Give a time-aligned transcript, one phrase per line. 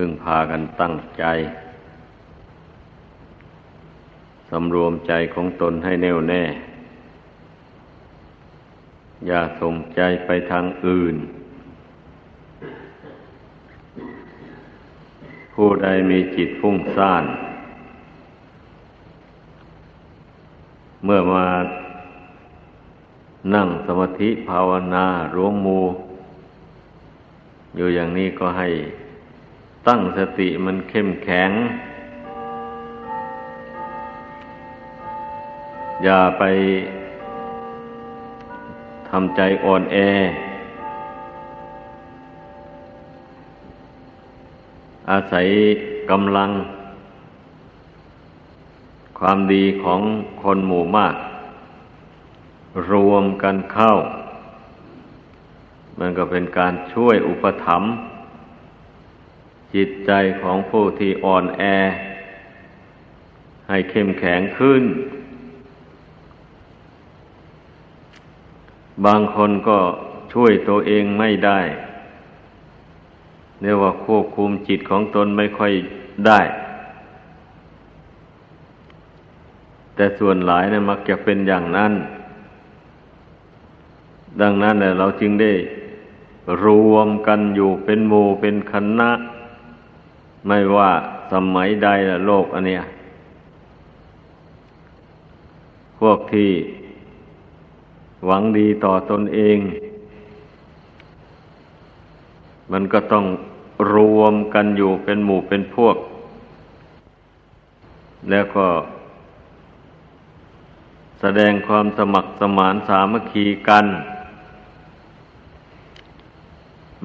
[0.00, 1.24] พึ่งพากันตั้งใจ
[4.50, 6.42] สำรวมใจของตนให้แน่วแน่
[9.26, 11.16] อย่าส่งใจไปทางอื่น
[15.54, 17.24] ผู้ใดมีจิตฟุ้งซ่าน
[21.04, 21.46] เมื่อมา
[23.54, 25.80] นั่งสมาธิภาวนารวมมู
[27.76, 28.68] อยู่อย่างนี้ก็ให้
[29.86, 31.50] ตั้งสติมันเข้มแข็ง
[36.04, 36.42] อย่าไป
[39.08, 39.96] ทำใจอ่อนแอ
[45.10, 45.46] อาศัย
[46.10, 46.50] กำลัง
[49.18, 50.00] ความดีของ
[50.42, 51.14] คนหมู่มาก
[52.90, 53.92] รวมกันเข้า
[55.98, 57.92] มันก็เป็นการช่วยอุปถัมภ์
[59.74, 60.10] จิตใจ
[60.42, 61.62] ของผู้ที่อ่อนแอ
[63.68, 64.84] ให้เข้มแข็งขึ้น
[69.04, 69.78] บางคนก็
[70.32, 71.60] ช่วยตัวเองไม่ได้
[73.62, 75.72] เรียกว่าควบคุมจิตของตนไม่ค่อย
[76.26, 76.40] ได้
[79.94, 81.92] แต่ส่วนหลายนะมักจะเป็นอย่างนั้น
[84.40, 85.52] ดังนั้นเราจึงได้
[86.64, 89.10] รวมกันอยู่เป็นหมู่เป็นคณะ
[90.48, 90.90] ไม่ว่า
[91.32, 92.82] สมัยใดละโลกอันเนี้ย
[96.00, 96.50] พวกที่
[98.26, 99.58] หวังดีต่อตนเอง
[102.72, 103.24] มันก็ต้อง
[103.94, 105.96] รวมกันอยู่เป็นหมู่เป็นพวก
[108.30, 108.66] แล้วก็
[111.20, 113.86] แสดงความสมัครสมานสามัคคีกัน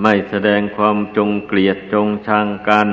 [0.02, 2.90] ไม่แสดงความจงเกลียดจงชังกัน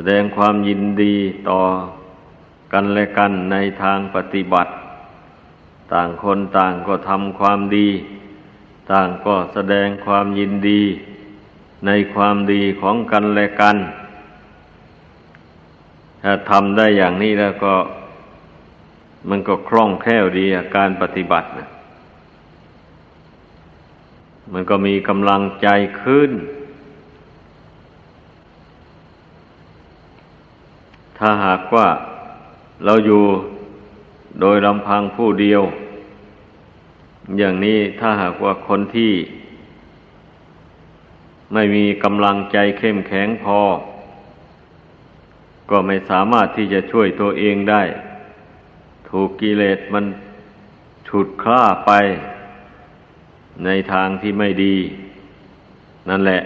[0.00, 1.14] สดงความยินดี
[1.50, 1.62] ต่อ
[2.72, 4.72] กันและกันในทางปฏิบัติ
[5.92, 7.88] ต่างคนต่างก็ทำความดี
[8.92, 10.82] ต่างก็แสดงความยินดี
[11.86, 13.76] ในความดีของกันและกัน
[16.22, 17.74] ถ้าทำได้อย่างนี้แล้วก็
[19.28, 20.44] มันก็คล่องแคล่วดี
[20.76, 21.68] การปฏิบัตินะ
[24.52, 25.68] มันก็มีกำลังใจ
[26.02, 26.32] ขึ้น
[31.18, 31.88] ถ้าหากว่า
[32.84, 33.24] เราอยู่
[34.40, 35.62] โดยลำพังผู้เดียว
[37.38, 39.12] อย่างนี้ถ้าหากว่าคนที่
[41.52, 43.60] ไม่มีกำลังใจเข้มแข็งพอ
[45.70, 47.82] ก็ไม่สามารถที่จะช่วยตัวเองได้
[49.08, 50.04] ถูกกิเลสมัน
[51.08, 51.92] ฉุดคล้าไป
[53.64, 54.76] ในทางที่ไม่ดี
[56.08, 56.40] นั่นแหละ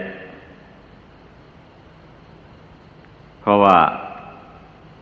[3.41, 3.77] เพราะว่า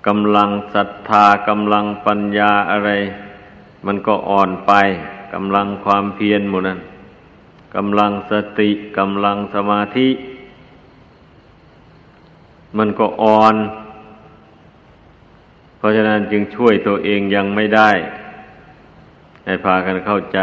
[0.08, 2.92] กำลังศรัทธากำลังปัญญาอะไร
[3.86, 4.72] มันก็อ่อนไป
[5.34, 6.80] กำลังความเพียรหมดนั้น
[7.76, 10.10] กำลังสติกำลังสมาธิ
[12.78, 13.56] มันก็อ่อน
[15.78, 17.92] เพราะฉะนั้นจึงช่วยตัวเองยังไม่ได้
[19.46, 20.40] ให้พากันเข้าใจ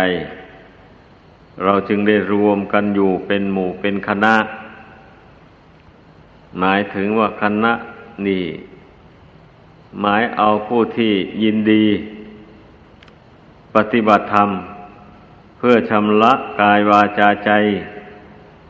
[1.64, 4.36] เราจึงได้รวมกันอยู่เป็นหมู่เป็นคณะ
[6.58, 7.72] หมายถึงว่าคณะ
[8.26, 8.44] นี่
[10.00, 11.12] หมายเอาผู้ที่
[11.43, 11.84] ยินดี
[13.75, 14.49] ปฏิบัติธรรม
[15.59, 17.50] เพื่อชำระกายวาจาใจ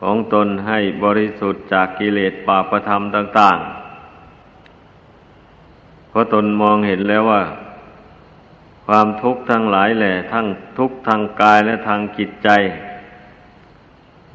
[0.01, 3.67] ของตนให้บริสุทธิ์จากกิเลสปาประธรรมต่าง ๆ
[6.09, 7.43] เพราะตนมองเห็นแล้วว่า
[8.85, 10.45] ความทุกข์ทั้งหลายแหละทั้ง
[10.77, 12.49] ทุกข์ทางกายและทางจิตใจ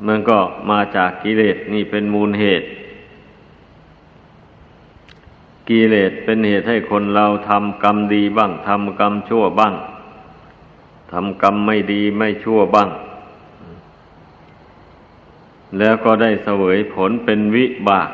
[0.07, 0.39] มันก็
[0.71, 2.67] มาจากกิเลสนี่เป็นมูลเหตุ
[5.69, 9.75] กิเลสเป็นเหตุให้คนเราทำกรรมดีบ้างทำกรรมชั่วบ้าง
[11.13, 12.89] ทำกรรมไม่ดีไม่ชั่วบ้าง
[15.79, 18.11] แล้วก็ได้เสวยผลเป็นวิบาก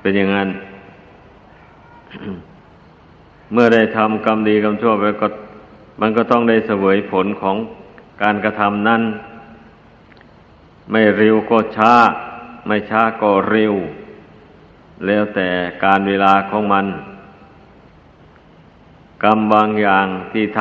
[0.00, 0.48] เป็นอย่างนั้น
[3.52, 5.26] เมื่อได้ทำกรรมดีกรรมชั่วไปก็
[6.00, 7.56] มันก็ต้องได้เสวยผลของ
[8.22, 9.02] การกระทำนั้น
[10.90, 11.94] ไม่เร็วก็ช้า
[12.66, 13.74] ไม่ช้าก็เร็ว
[15.06, 15.48] แล้วแต่
[15.84, 16.86] การเวลาของมัน
[19.22, 20.60] กรรมบางอย่างที่ท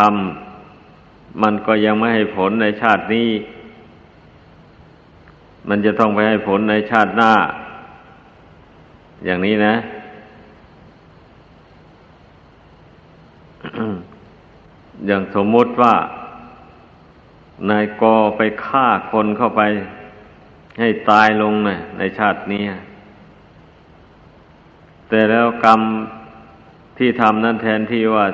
[0.71, 3.29] ำมันก็ยังไม่ให้ผลในชาตินี้
[5.69, 7.33] มันจะต้องไปให้ผลในชาติหน้า
[9.25, 9.75] อย่างนี้นะ
[15.07, 15.93] อย่างสมมติว่า
[17.69, 18.03] นายก
[18.37, 19.61] ไปฆ่าคนเข้าไป
[20.79, 22.63] ให้ตายลงนะในชาตินี้
[25.15, 25.81] แต่แล้วกรรม
[26.97, 28.25] ที่ทำนั้นแทนที่ว่า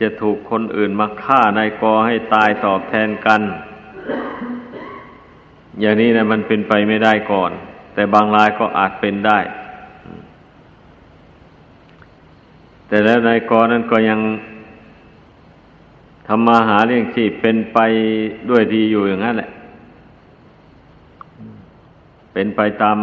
[0.00, 3.40] จะถูกคนอื่นมาฆ่านายกอให้ตายตอบแทนกัน
[5.80, 7.50] อย่างนี้นะมันเป็นไปไม่ได้ก่อน
[7.94, 9.38] แต่บางรายก็อาจเป็นได้
[12.88, 14.20] แต่แล้วนายกอนั้นก็ยัง
[16.28, 17.78] ทำมาหาเลี้ยงชีพเป็นไป
[18.50, 19.50] ด้วยดีอยู่อย่างนั้นแหละ
[22.32, 22.98] เป็นไปตาม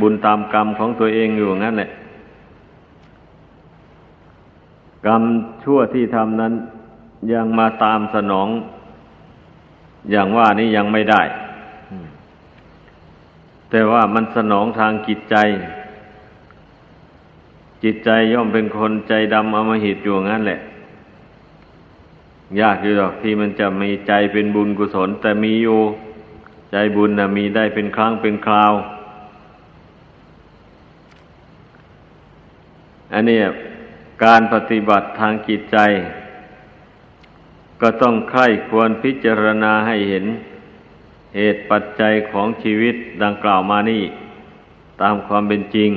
[0.00, 1.90] บุญตามกรรมของตัวเองอยู่อย่างนั้นแหละ
[5.06, 5.22] กรรม
[5.62, 6.52] ชั่วที่ทำนั้น
[7.32, 8.48] ยังมาตามสนอง
[10.10, 11.22] อย่างว่านี้ยังไม่ได้
[13.70, 15.36] แต่ว่ามันสนองทางจิตใจ
[17.84, 20.60] จิตใจย่อมเป็นคนใจดำอมหิตอยู่งั้นแหละ
[22.60, 25.80] ยากอยู่หรอกที่มันจะมีใจเป็นบุญกุศล แต่มีอยู่
[26.72, 28.72] ใจบุญนะมีได้เป็นครั้งเป็นคราว
[33.14, 33.38] อันนี้
[34.24, 35.78] การปฏิบัติทางจิตใจ
[37.80, 40.24] ก็ต้องใคร่ควรพิจารณาให้เห็น
[41.36, 44.04] เหตุปัจจัยของชีวิตดังกล่าวมานี่
[45.00, 45.90] ตามความเป็นจริง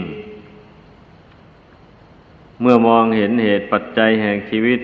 [2.62, 4.80] เมื่อมองเห็นเหตุปัจจัยแห่งชีวิต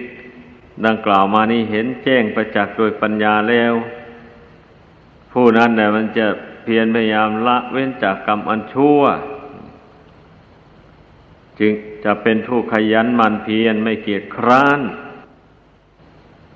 [0.85, 3.74] ดังกล่าวมานี้เห็นแจ้งประจักษ์โดยปัญญาแล้ว
[5.31, 6.27] ผู้นั้นเนี่ยมันจะ
[6.63, 9.01] เพียรพยายามละเว้นจากกรรมอันชั่ว
[11.59, 11.71] จึง
[12.03, 14.79] จะเป็นผู้ขยันมันเพียรไม่เกียจคร้าน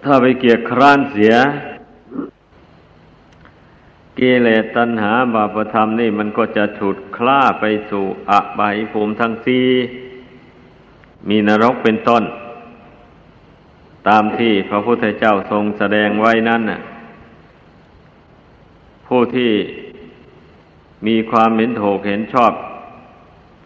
[0.03, 1.35] ถ้าไปเกียจคร้านเสีย
[4.17, 9.67] กิเลสตัณหาบาปธรรมนี่มันก็จะฉุดคล้าไปสู่อบายภูมิทั้งสี่
[11.29, 12.23] มีนรกเป็นต้น
[14.07, 16.81] ตามที่พระพุทธเจ้าทรงแสดงไว้นั้นน่ะ
[19.07, 19.51] ผู้ที่
[21.07, 22.53] มีความเห็นถูกเห็นชอบ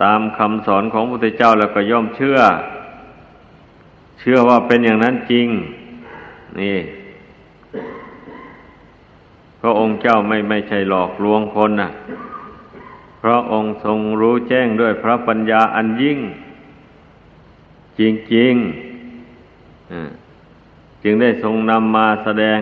[0.03, 2.37] ตามคำสอนของพระพุทธเจ้าแล้วก็ย่อมเชื่อ
[4.19, 5.47] เชื่อว่าเป็นอย่างนั้นจริง
[6.59, 6.77] นี่
[9.61, 11.89] พระองค์เจ้าไม่ไม่ใช่หลอกลวงคนน่ะ
[13.19, 16.19] เพราะองค์ทรงรู้แจ้งด้วยพระปัญญาอันยิ่ง
[17.99, 18.01] จ
[18.35, 20.09] ริงๆอ่า
[21.03, 22.59] จึงได้ทรงนำมาแสดง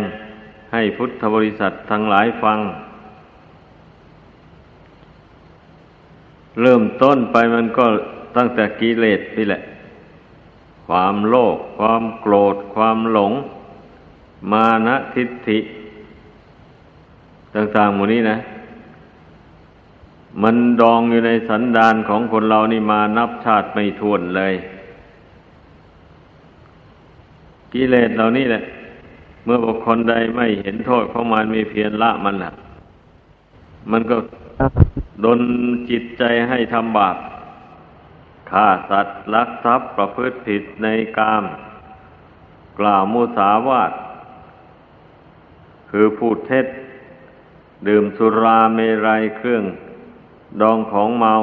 [0.74, 2.60] ให้พุทธบริษัททั้งหลายฟัง
[6.62, 7.86] เริ่มต้นไปมันก็
[8.36, 9.62] ตั้งแต่กิเลสนี่แหละ
[10.88, 13.34] ความโลภความโกรธ ความหลง
[14.52, 15.60] มานะทิฏฐิ
[17.56, 18.38] ต่างๆหมดนี้นะ
[20.42, 24.54] มันดองอยู่ในสันดานของคนเรานี่มานับชาติไม่ทวนเลย
[27.74, 28.64] กิเลสเหล่านี้แหละ
[29.44, 32.52] เมื่อบุคคลใดไม่เห็นโทษของมันมีเพียรละมันละ
[33.92, 34.18] มันก็
[35.24, 35.42] ดน
[35.90, 37.18] จิตใจให้ทำบาป
[38.52, 40.88] ฆ่าสัตว์ลักทรัพย์ประพฤติผิดใน
[41.18, 41.44] กาม
[42.80, 43.92] กล่าวมุสาวาท
[45.90, 46.66] คือพูดเท็จ
[47.88, 49.64] ดื่มสุราเมรัยเครื่อง
[50.62, 51.34] ดองของเมา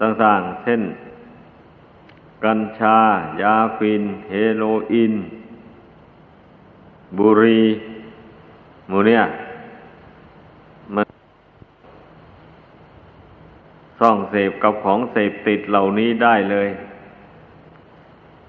[0.00, 0.82] ต่างๆ เช่น
[2.44, 2.98] กัญชา
[3.42, 5.14] ยาฟิน เฮโรอีน
[7.18, 7.62] บุรี
[8.90, 9.22] มูเนี่ย
[10.94, 11.06] มัน
[14.00, 16.68] ซ่องเสพกับของเสพติดเหล่านี้ได้เลย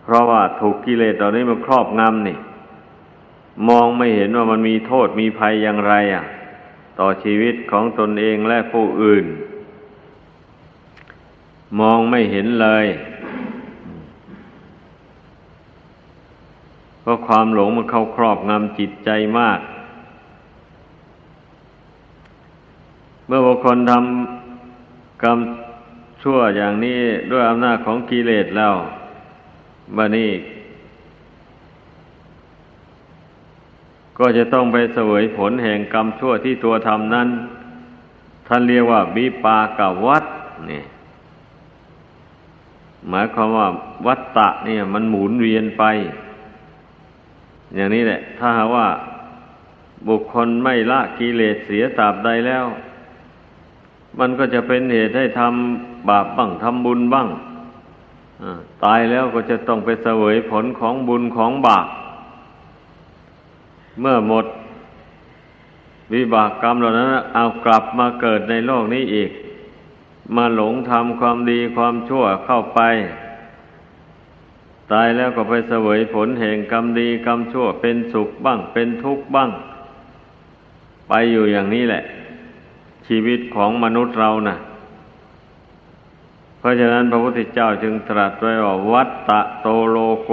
[0.04, 2.38] เพราะว่าถูกกิเลสเหล่านี้มันครอบงำนี่
[3.70, 6.24] มองไม่เห็นว่ามันมีโทษมีภัยอย่างไรอะ
[7.00, 9.26] ต่อชีวิตของตนเองและผู้อื่น
[11.80, 12.86] มองไม่เห็นเลย
[17.02, 19.60] เพราะความหลงมันเข้าครอบงำจิตใจมาก
[23.26, 24.41] เมื่อบุคคลทำ
[25.24, 25.40] กรรม
[26.22, 27.00] ชั่วอย่างนี้
[27.32, 28.76] ด้วยอำนาจของกิเลสแล้ว
[29.96, 30.32] บันี้
[34.18, 37.30] ก็จะต้องไปเสวยผลแห่งกรรมชั่วที่ตัวทำนั้น
[38.48, 40.24] ท่านเรียกว่าวิปากวัฏ
[40.72, 40.84] นี่
[43.10, 43.68] หมายความว่า
[44.08, 45.84] วัตตะเนี่ย มันหมุนเวียนไป
[47.76, 48.88] อย่างนี้แหละ ถ้าหาว่า
[50.08, 52.66] บุคคลไม่ละกิเลสเสียตราบใดแล้ว
[54.20, 57.28] มันก็จะเป็นเหตุให้ทำบาปบ้างทำบุญบ้าง
[58.84, 61.88] ตายแล้วก็จะต้องไปเสวยผลของบุญของบาป
[64.00, 64.46] เมื่อหมด
[66.14, 69.32] วิบากกรรมเหล่านั้นเอากลับมาเกิดในโลกนี้อีก
[70.36, 72.82] มาหลงทำความดีความชั่วเข้าไป
[74.92, 79.50] ตายแล้วก็ไปเสวยผลแห่งกรรมดีกรรมชั่วเป็นสุขบ้าง เป็นทุกข์บ้าง
[81.08, 82.04] ไปอยู่อย่างนี้แหละ
[83.14, 84.58] ชีวิตของมนุษย์เรานะ่ะ
[86.60, 90.32] เพราะฉะนั้นพระพุทธเจ้าจึงตรัสไว้ว่า วัตตะโตโลโก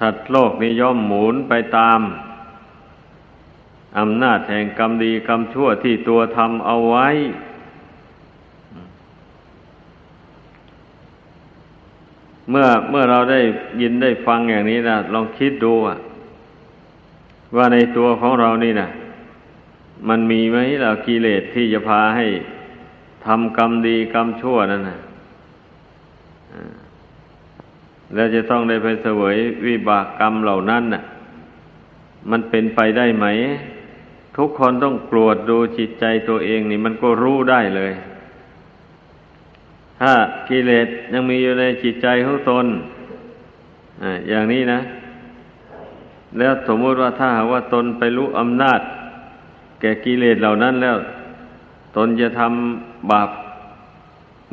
[0.00, 2.00] สัตว์โลกนี้ย่อมหมุนไปตาม
[3.98, 7.08] อำนาจแห่งกรรมดีกรรมชั่วที่ตัวทำเอาไว้
[12.50, 13.40] เมื่อเมื่อเราได้
[13.80, 15.72] ยินได้ฟังอย่างนี้นะลองคิดดู
[17.56, 18.88] ว่าในตัวของเรานี่นะ
[20.08, 22.26] มันมีไหมเรากิเลสที่จะพาให้
[23.26, 24.98] ทำกรรมดีกรรมชั่วนั่นนะ
[28.14, 29.36] แล้วจะต้องได้ไปเสวย
[29.66, 31.02] วิบากกรรมเหล่านั้นน่ะ
[32.30, 33.26] มันเป็นไปได้ไหม
[34.36, 37.92] ทุกคนต้องกรวดดูจิตใจตัวเองนี่มันก็รู้ได้เลย
[40.00, 40.12] ถ้า
[40.48, 42.66] กิเลสยังมีอยู่ในจิตใจของตน
[44.28, 44.80] อย่างนี้นะ
[46.38, 48.80] แล้วสมมติว่าถ้าหากว่าตนไปรู้อำนาจ
[49.80, 50.96] แก่กิเลสเหล่านั้นแล้ว
[51.96, 53.30] ตนจะทำบาป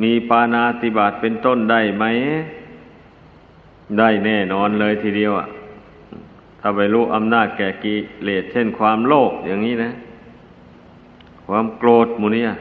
[0.01, 2.05] มีปานาติบาตเป็นต้นได้ไหม
[3.99, 5.47] ได้แน่นอนเลยทีเดียวอะ
[6.59, 9.91] ถ้าไปรู้อำนาจแก่กิเลสเช่นความโลภอย่างนี้นะ
[11.47, 12.51] ความโกรธมูเนี่ย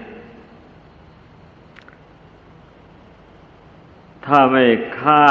[4.26, 4.64] ถ้าไม่
[5.00, 5.24] ฆ่า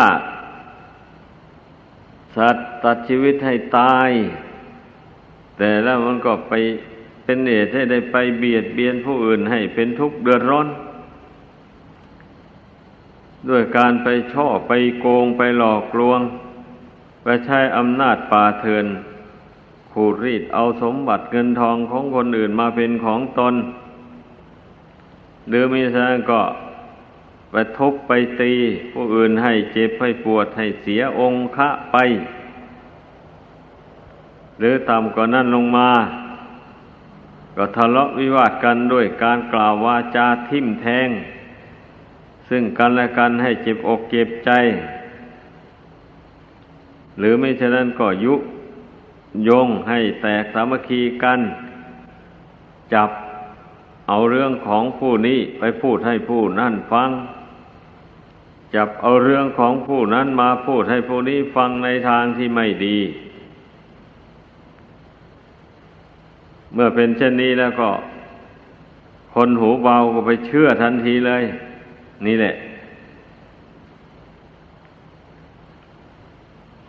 [2.36, 4.10] สัตว์ตัดชีวิตให้ตาย
[5.58, 6.54] แต่แล้วมันก็ไป
[7.24, 10.68] เป็นเหตุให้ได้ไปเบียดเบียนผู้อื่นให้เป็นทุกข์เดือดร้อน
[13.50, 16.22] ด้วยการไปช่อไปโกงไปหลอกลวง
[17.24, 18.86] ไปใช้อำนาจป่าเถื่อน
[19.92, 23.56] ขูดรีดเอาสมบัติเงินทองของคนอื่นมาเป็นของตน
[25.50, 26.42] หรือมีฉะนั้นก็
[27.52, 28.12] ไปทุบไป
[28.42, 28.54] ตี
[28.92, 31.98] ผู้อื่นให้เจ็บให้ปวดให้เสียองค์ะไป
[34.60, 35.90] หรือต่ำกว่านั้นลงมา
[37.56, 41.10] ก็ทะเลาะวิวาทกันด้วยการกล่าววาจาทิ่มแทง
[42.50, 44.52] ซึ่งกันและกันให้เจ็บอกเจ็บใจ
[47.20, 48.36] หรือไม่เช่นนั้นก็ยุ
[49.48, 51.40] ยงให้แตกสามัคคีกัน
[52.94, 53.10] จับ
[54.08, 57.10] เอาเรื่องของผู้นี้ไปพูดให้ผู้นั่นฟัง
[58.76, 62.98] จับเอาเรื่องของผู้นั้นมาพูดให้ผู้นี้ฟังในทางที่ไม่ดี
[66.74, 67.90] เมื่อเป็นเช่นนี้แล้วก็
[69.34, 71.44] คนหูเบาก็ไปเชื่อทันทีเลย
[72.26, 72.54] นี่แหละ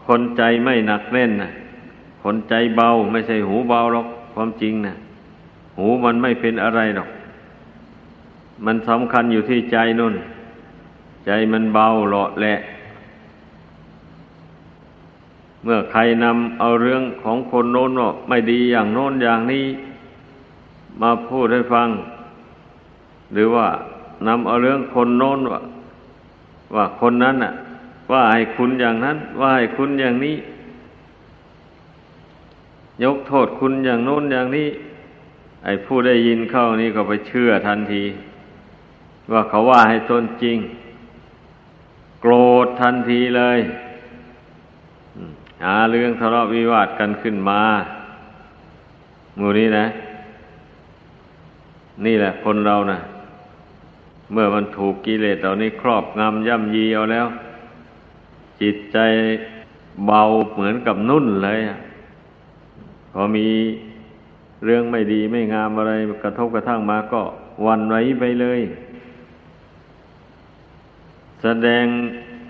[0.06, 1.50] คนใจไม่หนักแน่นนะ
[2.22, 4.94] คนใจเบาไม่ใช่หูเบาหรอกความจริงนะ
[5.78, 7.08] หูมันไม่เป็นอะไรหรอก
[8.66, 10.14] มันสำคัญอยู่ที่ใจนุ่น
[11.26, 12.54] ใจมันเบาหลาะแหละ
[15.62, 19.66] เมื่อใครนำเอาเรื่องของคนโน้นว่าไม่ดีอย่างโน้นอย่างนี้
[21.00, 21.88] มาพูดให้ฟัง
[23.32, 23.66] หรือว่า
[24.26, 25.60] นำเอาเรื่องคนโน้นว่า
[26.74, 27.52] ว่าคนนั้นน่ะ
[28.10, 30.36] ว่าให้คุณอย่างนั้น ว่าให้คุณอย่างนี้
[33.02, 34.68] ยกโทษคุณอย่างโน้นอย่างนี้
[35.64, 38.04] ไอ้ผู้ได้ยินเข้านี่ก็ไปเชื่อทันที
[39.32, 40.58] ว่าเขาว่าให้ตนจริง
[42.20, 42.32] โกร
[42.64, 43.58] ธทันทีเลย
[45.64, 47.60] หาเรื่องทะเลาะวิวาทกันขึ้นมา
[49.38, 49.86] มูนี้นะ
[52.04, 52.98] นี่แหละคนเรานะ
[54.32, 57.26] เมื่อมันถูกกิเลสเหล่านี้ครอบงำย่ำยีเอาแล้ว
[58.60, 58.98] จิตใจ
[60.06, 60.22] เบา
[60.54, 61.60] เหมือนกับนุ่นเลย
[63.12, 63.48] พอมี
[64.64, 65.92] เรื่องไม่ดีไม่งามอะไร
[66.22, 67.22] กระทบกระทั่งมาก็
[67.66, 68.60] วันไว้ไปเลย
[71.42, 71.84] แสดง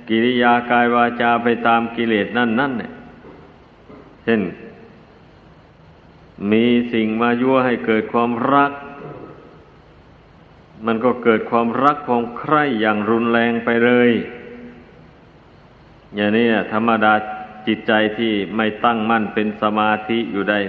[0.09, 2.93] กิริยากายวาจาไปตามกิเลสนั่นนั่นเนี่ย
[4.25, 4.43] เช่น
[6.51, 8.73] มีสิ่งมายั่วให้เกิดความรัก
[10.87, 14.11] มันก็เกิดความรักความใคร่อย่างรุนแรงไปเลย
[16.15, 17.15] อย่างนี้ธรรมดา
[17.67, 20.61] จิตใจที่ไม่ตั้งมั่นเป็นสมาธิอยู่ได้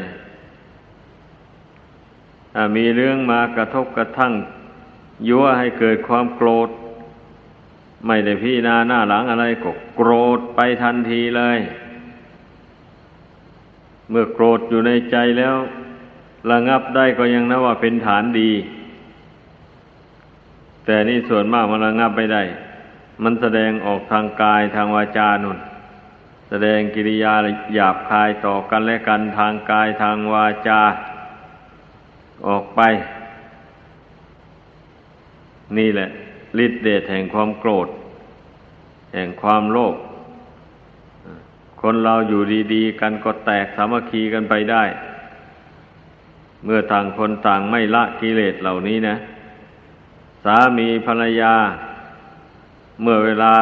[2.76, 4.34] มีเรื่องมากระทบกระทั่ง
[5.30, 6.70] ยั่วให้เกิดความโกรธ
[8.08, 11.60] ไม่ได้พี่นาหน้าหลังอะไรก็โกรธไปทันทีเลย
[14.10, 15.56] เมื่อโกรธอยู่ในใจแล้ว
[16.52, 18.52] ระงับได้ก็ยังนะว่าเป็นฐานดี
[20.86, 22.44] แต่นี่ส่วนมากมันระงับไม่ได้
[23.24, 25.60] มันแสดงออกทางกายทางวาจานุน
[26.50, 27.34] แสดงกิริยา
[27.76, 30.82] หยาบคายต่อกันและกันทางกายทางวาจา
[32.48, 32.82] ออกไป
[35.78, 36.10] นี่แหละ
[36.66, 37.88] ฤทธิเดชแห่งความโกรธ
[39.14, 39.96] แห่งความโลภ
[41.86, 42.42] คนเราอยู่
[42.74, 44.84] ดีๆ กันก็แตกสามัคคีกันไปได้
[46.64, 49.16] เมื่อต่างคนต่างไม่ละกิเลสเหล่านี้นะ
[50.44, 51.56] สามีภรรยา
[53.02, 53.54] เมื่อเวลา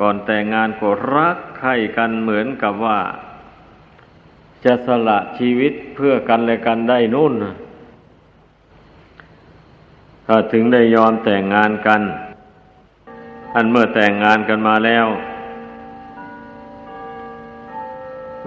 [0.00, 3.00] ก่อนแต่งงานก็รักใคร่กันเหมือนกับว่า
[4.64, 7.32] จะสละชีวิตเพื่อกันและกันได้นู่น
[10.26, 12.02] ถ้าถึงได้ยอมแต่งงานกัน
[13.54, 15.06] อันเมื่อแต่งงานกันมาแล้ว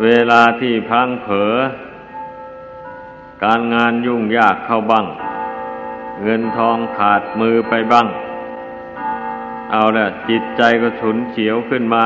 [0.04, 1.54] เวลาที่พังเผอ
[3.44, 5.06] การงานยุ่งยากเข้าบ้าง
[6.24, 8.08] เงินทองขาดมือไปบ้าง
[9.72, 12.06] เอาละจิตใจก็ฉุนเฉียวขึ้นมา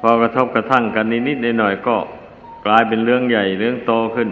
[0.00, 1.96] พอกระทบกระทั่งกันนิดๆหน่อยๆก็
[2.66, 4.28] กลายเป็นเรื่องใหญ่เรื่องโตขึ้น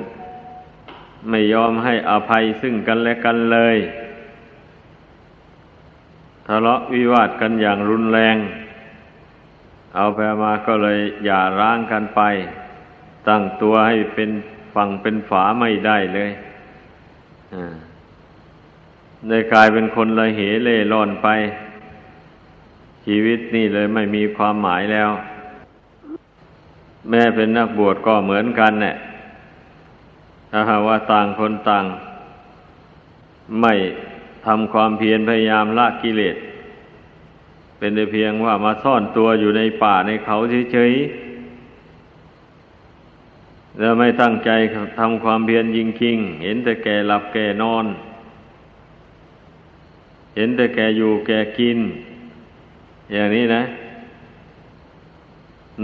[1.29, 3.77] ไม่ยอมให้อภัยซึ่งกันและกันเลย
[6.47, 8.37] ทะเลาะวิวาทกันอย่างรุนแรง
[9.95, 12.21] เอาไปมาก็เลยอย่าร้างกันไป
[13.29, 14.31] ตั้งตัวให้เป็น
[14.75, 16.31] ฝั่งเป็นฝาไม่ได้เลย
[19.29, 21.29] ได้กลายเป็นคนละเหเล่ร่อนไป
[23.07, 25.11] ชีวิตนี่เลยไม่มีความหมายแล้ว
[27.11, 28.97] แม่เป็นนักบวชก็เหมือนกันเนี่ย
[30.51, 31.85] ถ้าหาว่าต่างคนต่าง
[33.61, 33.75] ไม่
[34.47, 36.37] ทำความเพียรพยายามละกิเลส
[37.83, 40.37] เป็นแต่เพียงว่ามาซ่อนตัวอยู่ในป่าในเขา
[40.73, 44.51] เฉยๆแล้วไม่ตั้งใจ
[44.99, 47.87] ทำความเพียรยิงคิง เห็นแต่แก่หลับแก่นอน
[50.37, 51.79] เห็นแต่แก่อยู่แก่กิน
[53.13, 53.63] อย่างนี้นะ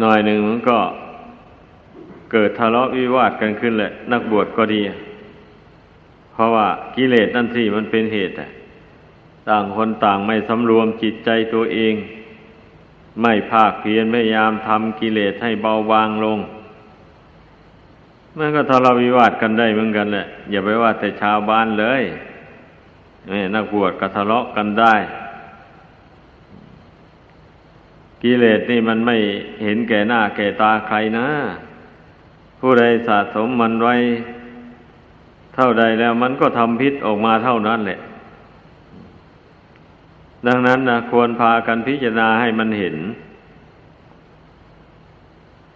[0.00, 0.78] หน่อยหนึ่งมันก็
[2.33, 4.81] เกิดทะเลาะวิวาทกันขึ้นแหละ นักบวชก็ดี
[6.33, 8.35] เพราะว่ากิเลสนั่นสิมันเป็นเหตุ
[9.49, 11.95] ต่างคนต่างไม่สำรวมจิตใจตัวเอง
[13.23, 16.38] ไม่ภาคเพียรพยายามทำกิเลสให้เบาบางลง
[18.38, 22.03] มันก็ทะเลาะวิวาทกันได้เหมือนกันแหละ อย่าไปว่าแต่ชาวบ้านเลย
[23.31, 24.94] นี่นักบวชก็ทะเลาะกันได้
[28.22, 29.16] กิเลสนี่มันไม่
[29.64, 31.29] เห็นแก่หน้าแก่ตาใครนะ
[32.61, 33.94] ผู้ใดสะสมมันไว้
[35.55, 37.99] เท่าใดแล้วมันก็ทำพิษออกมาเท่านั้นแหละ
[40.46, 42.96] ดังนั้นนะควรพากันพิจารณาให้มันเห็น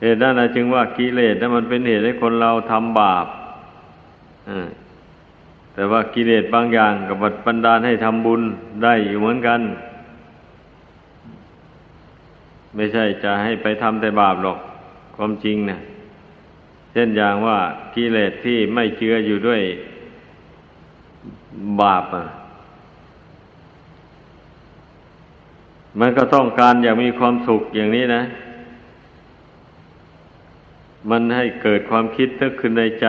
[0.00, 3.26] เหตุนั้นจึงว่ากิเลสนั้นมันเป็นเหตุให้คนเราทำบาป
[5.74, 8.42] แต่ว่ากิเลสบางอย่างกับบันดาลให้ทำบุญ
[8.82, 9.60] ได้อยู่เหมือนกัน
[12.74, 14.58] ไม่ใช่จะให้ไปทำแต่บาปหรอก
[15.16, 15.78] ความจริงนะ
[16.92, 17.58] เช่นอย่างว่า
[17.94, 19.62] กิเลสที่ไม่เชื่ออยู่ด้วย
[21.80, 22.24] บาปอะ
[26.00, 28.22] มันก็ต้องการอยากมีความสุขอย่างนี้นะ
[31.10, 33.06] มันให้เกิดความคิดนึกขึ้นในใจ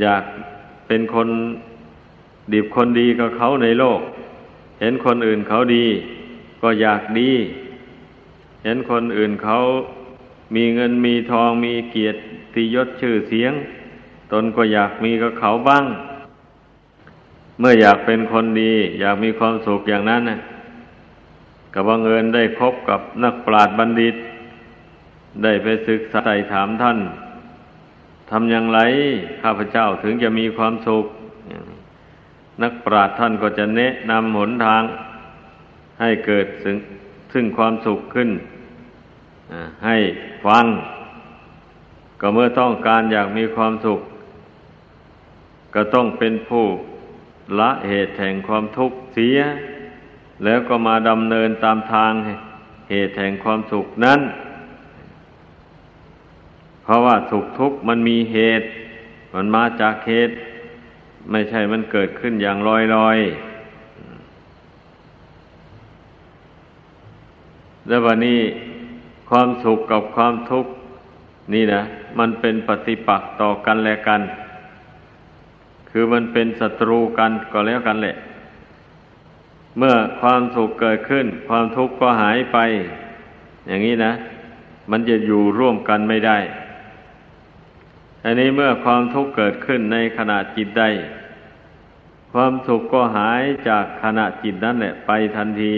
[0.00, 0.24] อยาก
[0.86, 1.28] เป็นคน
[2.52, 4.00] ดีบคนดีกับเขาในโลก
[4.80, 5.86] เห็นคนอื่นเขาดี
[6.62, 7.32] ก็อยากดี
[8.64, 9.56] เห็นคนอื่นเขา
[10.54, 12.12] มีเงินมีทองมีเกียร
[12.54, 13.52] ติยศชื่อเสียง
[14.32, 15.84] ตนก็อยากมีกับเขาบ้าง
[17.58, 20.38] เมื่ออยากเป็นคนดี อยากมีความสุขอย่างนั้นนะ
[21.78, 24.16] กับบังเอิญได้พบกับนักปราชญ์บัณฑิต
[25.42, 26.98] ได้ไปศึกษาใส่ถามท่าน
[28.30, 28.80] ทำอย่างไร
[29.42, 31.06] ข้าพเจ้าถึงจะมีความสุข
[32.62, 34.82] นักปราชญ์ท่านก็จะแนะนำหนทาง
[36.00, 36.76] ให้เกิดซึ่ง
[37.32, 38.30] ซึ่งความสุขขึ้น
[39.86, 39.96] ให้
[40.46, 40.64] ฟัง
[42.20, 44.00] ก็เมื่อต้องการอยากมีความสุข
[45.74, 46.66] ก็ต้องเป็นผู้
[47.58, 49.38] ละเหตุแห่งความทุกข์เสีย
[50.44, 52.12] แล้วก็มาดำเนินตามทาง
[52.90, 54.20] เหตุแห่งความสุขนั้น
[56.82, 58.66] เพราะว่าสุขทุกข์มันมีเหตุ
[59.34, 60.34] มันมาจากเหตุ
[61.30, 63.18] ไม่ใช่มันเกิดขึ้นอย่างลอยลอย
[67.88, 68.40] แล้ววันนี้
[69.30, 70.70] ความสุขกับความทุกข์
[71.52, 71.82] นี่นะ
[72.18, 74.20] มันเป็นปฏิปักษ์ต่อกันและกัน
[75.90, 78.16] คือมันเป็นศัตรูกันก็แล้วกันแหละ
[79.78, 82.58] เมื่อความสุขเกิดขึ้น ความทุกข์ก็หายไป
[83.66, 84.12] อย่างนี้นะ
[84.90, 86.38] มันจะอยู่ร่วมกันไม่ได้
[88.24, 90.84] อันนี้เมื่อความทุกข์เกิดขึ้นในขณะจิตใด
[92.32, 95.74] ความสุขก็หายจากขณะจิตนั้นแหละไปทันที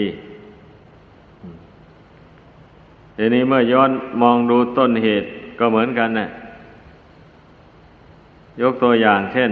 [3.17, 5.27] ทีนี้เมื่อย้อนมองดูต้นเหตุ
[5.59, 6.29] ก็เหมือนกันนะ่ะ
[8.61, 9.51] ยกตัวอย่างเช่น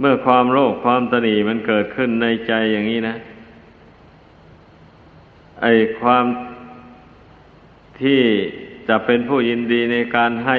[0.00, 3.16] เมื่อความโลภความตนีมันเกิดขึ้นในใจอย่างนี้นะ
[5.62, 5.66] ไอ
[6.00, 6.24] ความ
[8.00, 8.20] ที่
[8.88, 10.58] จะเป็นผู้ยินดีในการให้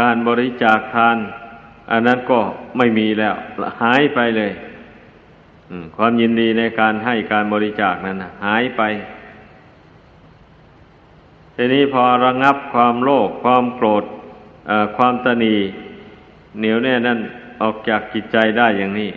[0.00, 1.16] การบริจาคทาน
[1.90, 2.40] อันนั้นก็
[2.76, 3.34] ไม่มีแล้ว
[3.82, 4.52] หายไปเลย
[5.96, 8.82] ความยินดีในการให้การบริจาคนั้นหายไป
[11.54, 14.04] ทีนี้พอระงับความโลภความโกรธ
[14.96, 15.54] ความตนี
[16.58, 17.20] เหนียวแน่นั่น
[17.62, 19.10] ออกจากจิตใจได้อย่างนี้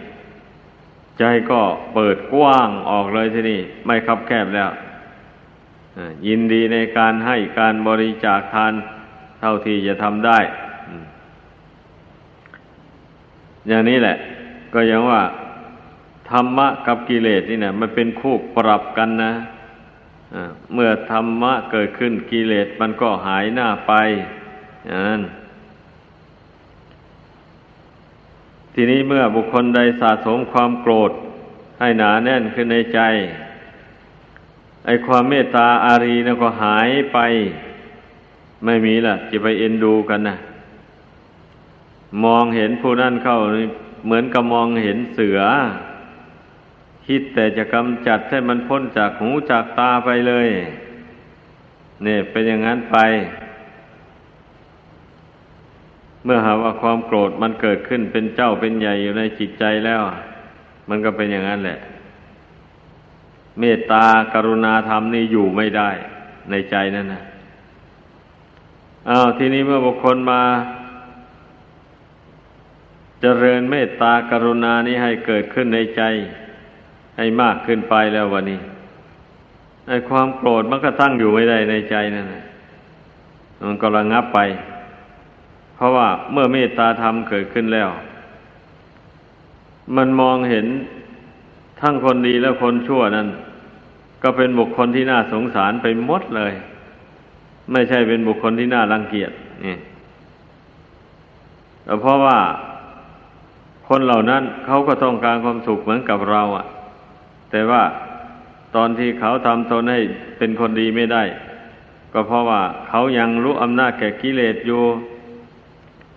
[1.19, 1.61] ใจก็
[1.93, 4.71] เปิดกว้างออกเลยทีนี้ไม่คับแคบแล้ว
[6.27, 8.73] ยินดีในการให้การบริจาคทาน
[9.39, 10.39] เท่าที่จะทำได้
[13.67, 14.17] อย่างนี้แหละ
[14.73, 15.21] ก็ยังว่า
[16.29, 19.33] ธรรมะกับกิเลสนี่นะมันเป็นคู่ปรับกันนะ
[20.73, 23.93] เมื่อธรรมะเกิดขึ้นกิเลสมันก็หายหน้าไป
[24.85, 25.21] อย่างนั้น
[28.77, 31.11] ทีนี้เมื่อบุคคลใดสะสมความโกรธ
[31.79, 32.99] ให้หนาแน่นขึ้นในใจ
[34.85, 37.19] ไอความเมตตาอารีนะก็หายไป
[38.65, 40.37] ไม่มีล่ะ จะไปเอ็นดูกันนะ
[42.23, 43.37] มองเห็นผู้นั้นเข้า
[44.05, 45.39] เหมือนกับมองเห็นเสือ
[47.05, 50.47] คิดแต่จะกำจัดให้มันพ้นจากหูจากตาไปเลย
[52.03, 52.97] เนี่ยเป็นอย่างนั้นไป
[56.25, 60.01] เมื่อหาว่าความโกรธมันเกิดขึ้นเป็นเจ้าเป็นใหญ่อยู่ในจิตใจแล้ว
[60.89, 61.79] มันก็เป็นอย่างนั้นแหละ
[63.59, 65.89] เมตตากรุณาธรรมนี่อยู่ไม่ได้
[66.51, 67.21] ในใจนั่นนะ
[69.09, 70.41] อ้าวทีนี้เมื่อบุคคลมา
[73.21, 76.01] เจริญเมตตากรุณานี้ให้เกิดขึ้นในใจ
[77.17, 78.59] ให้มากขึ้นไปแล้ววันนี้
[79.87, 82.43] ไอ้ความโกรธมันก็ตั้งอยู่ไม่ได้ในใจนั่นนะ
[83.67, 84.39] มันก็ระงับไป
[85.75, 87.89] เพราะว่าเมื่อเมตตาธรรมเกิดขึ้นแล้ว
[89.95, 90.65] มันมองเห็น
[91.81, 93.27] ทั้งคนดีและคนชั่วนั้น
[94.23, 96.53] ก็เป็นบุคคลที่น่าสงสารไปหมดเลย
[97.71, 99.31] ไม่ใช่เป็นบุคคลที่น่ารังเกียจ
[99.65, 99.77] นี่
[101.83, 102.37] แต่เพราะว่า
[103.87, 106.65] คนเหล่านั้นเขาก็ต้องการความสุขเหมือนกับเราอะ่ะ
[107.51, 107.83] แต่ว่า
[108.75, 109.99] ตอนที่เขาทำตนให้
[110.37, 111.23] เป็นคนดีไม่ได้
[112.13, 114.81] ก็เพราะว่าเขายังรู้อำนาจแก่กิเลสอยู่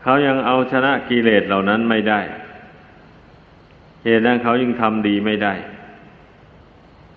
[0.02, 2.20] เขายังเอาชนะกิเลสเหล่านั้นไม่ได้
[4.04, 5.54] เหตุนั้นเขายังทำดีไม่ได้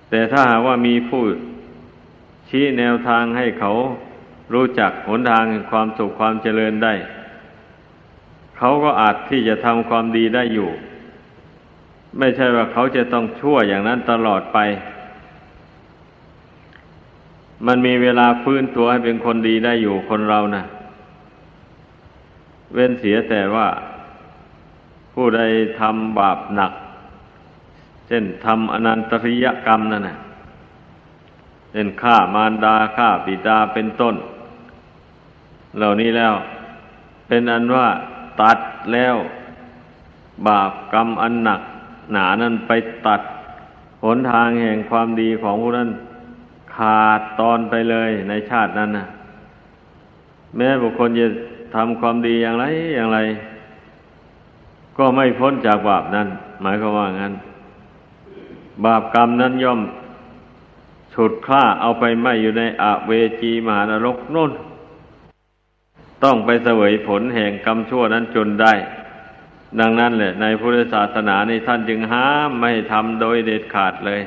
[0.10, 1.24] แต่ถ้าหากว่ามีผู้
[2.50, 3.72] ชี้แนวทางให้เขา
[4.54, 6.94] รู้จักหนทางความสุขความเจริญได้
[8.58, 10.70] เขาก็อาจที่จะทำความดีได้อยู่
[12.20, 14.58] ไม่ใช่ว่าเขาจะต้องชั่วอย่างนั้นตลอดไป
[17.68, 20.66] มันมีเวลาฟื้นตัวให้เป็นคนดีได้อยู่คนเรานะ่ะ
[22.74, 23.68] เว้นเสียแต่ว่า
[25.14, 25.42] ผู้ใด
[25.80, 26.74] ทำบาปหนัก
[28.08, 30.18] เช่นทำอนันตริยกรรมนั่นนะ
[31.72, 34.16] เช่นฆ่ามารดาฆ่าปิดาเป็นต้น
[35.78, 36.34] เหล่านี้แล้ว
[37.28, 37.88] เป็นอันว่า
[38.42, 38.60] ตัด
[38.94, 39.16] แล้ว
[40.48, 41.62] บาปกรรมอันหนัก
[42.12, 42.72] หนานั้นไป
[43.08, 43.22] ตัด
[44.04, 45.90] หนทางแห่งความดีของผู้นั้น
[46.76, 49.08] ขาดตอนไปเลยในชาตินั้นนะ
[50.56, 51.28] แม้บุคคลจะ
[51.76, 53.20] ทำความดีอย่างไรอย่างไร
[54.98, 56.28] ก็ไม่พ้นจากบาปนั้น
[56.62, 57.34] หมายความว่างั้น
[58.86, 59.80] บาปกรรมนั้นย่อม
[61.14, 64.52] ฉุดคล้าเอาไปไม่อยู่ในอเวจีมหานรกนุ่น
[66.24, 68.74] ต้องไปเสวยผลแห่งกรรมชั่วนั้นจนได้
[69.80, 74.22] ดังนั้นแหละ ในพุทธศาสนาในท่านจึงห้ามไม่ทำโดยเด็ดขาดเลย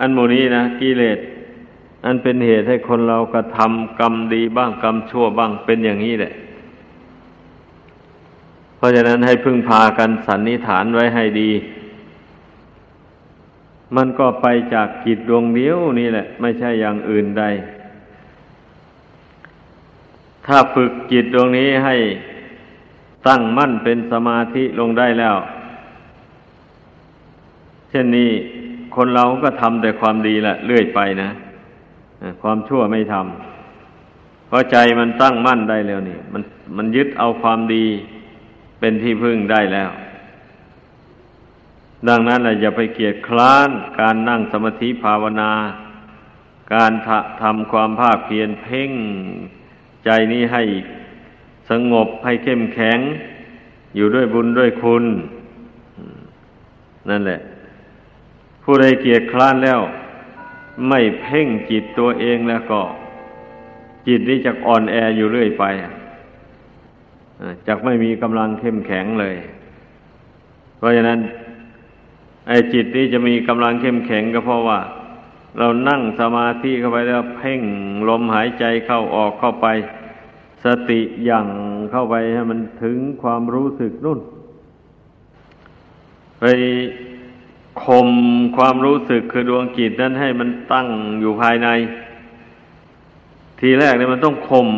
[0.00, 1.18] อันโมนี้นะกิเลส
[2.04, 6.32] อันเป็นเหตุให้คนเรากระทำกรรมดีบ้างกรรมชั่วบ้างเป็นอย่างนี้แหละ
[8.76, 11.50] เพราะฉะนั้นให้พึ่งพากันสันนิฐานไว้ให้ดี
[13.96, 17.44] มันก็ไปจากจิตดวงเดียวนี่แหละ ไม่ใช่อย่างอื่นใด
[20.46, 21.96] ถ้าฝึกจิตดวงนี้ให้
[23.28, 25.36] ตั้งมั่นเป็นสมาธิลงได้แล้ว
[27.90, 28.30] เช่นนี้
[28.96, 31.30] คนเราก็ทำแต่ความดีแหละเรื่อยไปนะ
[32.42, 36.42] ความชั่วไม่ทำเพราะใจมันตั้งมั่นได้แล้วนี่ มัน
[36.76, 37.86] มันยึดเอาความดี
[38.78, 39.90] เป็นที่พึ่งได้แล้ว
[42.08, 43.68] ดังนั้นแหละอย่าไปเกียดคร้าน
[44.00, 45.52] การนั่งสมาธิภาวนา
[46.74, 46.92] การ
[47.42, 48.90] ทำความภาคเพียรเพ่ง
[50.04, 50.62] ใจนี้ให้
[51.70, 52.98] สงบให้เข้มแข็ง
[53.96, 55.04] อยู่ด้วยบุญด้วยคุณ
[57.10, 57.40] นั่นแหละ
[58.64, 59.80] ผู้ใดเกียดคร้านแล้ว
[60.88, 62.80] ไม่เพ่งจิตตัวเองแล้วก็
[64.06, 65.64] จิตนี้จะอ่อนแออยู่เรื่อยไป
[67.66, 69.36] จะไม่มีกำลังเข้มแข็งเลย
[70.78, 71.20] เพราะฉะนั้น
[72.48, 74.80] ไอ้จิตนี้จะมีกำลังเข้มแข็งก็เพราะว่า
[75.58, 77.60] เรานั่งสมาธิเข้าไปแล้วเพ่ง
[78.08, 79.66] ลมหายใจเข้าออกเข้าไป
[80.64, 81.46] สติอย่ง
[81.90, 84.20] เข้าไปให้มันถึงความรู้สึกนุ่น
[86.40, 86.44] ไป
[87.82, 88.08] ข่ม
[88.56, 90.88] ความรู้สึกคือดวงจิตนั้นให้มันตั้ง
[91.20, 91.68] อยู่ภายใน
[93.60, 94.68] ทีแรกเนี่ยมันต้องข่ม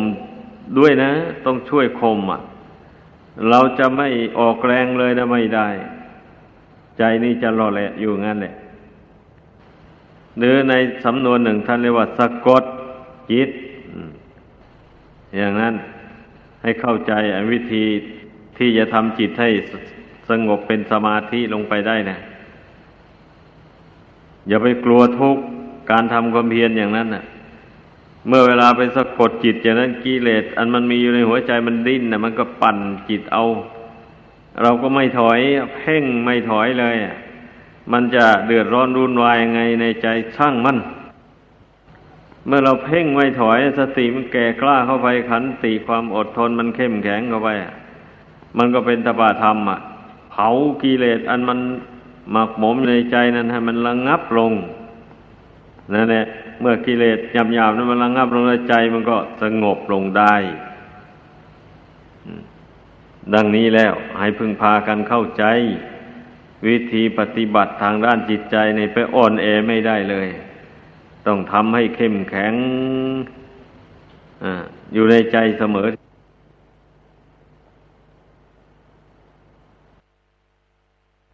[0.77, 1.11] ด้วยนะ
[1.45, 2.41] ต้องช่วยข่มอะ
[3.49, 4.07] เราจะไม่
[4.39, 5.67] ออกแรงเลยนะไม่ได้
[6.97, 8.53] ใจนี่จะรอแหละอยู่งั้นแหละ
[10.37, 10.73] หรือใน
[11.05, 12.63] สำนวนหนึ่งท่านเรียกว่าสะกด
[13.31, 13.49] จิต
[15.37, 15.73] อย่างนั้น
[16.61, 17.13] ให้เข้าใจ
[17.51, 17.83] วิธี
[18.57, 19.49] ที่จะทำจิตให้
[20.29, 22.17] สงบเป็นสมาธิลงไปได้นะ
[24.47, 25.43] อย่าไปกลัวทุกข์
[25.91, 27.23] การทำความเพียรอย่างนั้นน่ะ
[28.27, 32.77] เมื่อเวลาไปสะกดจิตอย่างนั้นกิเลสอันมันมีอยู่ในหัวใจมันดิ้นนะมันก็ปั่น
[33.09, 33.45] จิตเอา
[34.61, 35.39] เราก็ไม่ถอย
[35.75, 36.95] เพ่งไม่ถอยเลย
[37.93, 40.77] มันจะเดือดร้อนรุนวายยังไงในใจช่างมัน
[42.47, 47.49] เมื่อเราเพ่งไม่ถอยสติมันแก่กล้าเข้าไปขันติความอดทนมันเข้มแข็งเข้าไป
[48.57, 49.79] มันก็เป็นตบะธรรมอะ
[50.31, 50.47] เผา
[50.83, 51.59] กิเลสอันมัน
[52.31, 54.53] หมักหมมในใจนั้นให้มันระงงับลง
[55.93, 56.25] นั่นแหละ
[56.61, 60.35] เมื่อกิเลสหยาบๆนั้นมันระงงับลงในใจมันก็สงบลงได้
[63.33, 65.43] ดังนี้แล้วให้พึงพากันเข้าใจ
[66.67, 70.27] วิธีปฏิบัติทางด้านจิตใจในไปอ่อนแอไม่ได้เลย
[71.27, 72.53] ต้องทำให้เข้มแข็ง
[74.43, 74.45] อ
[74.93, 75.87] อยู่ในใจเสมอ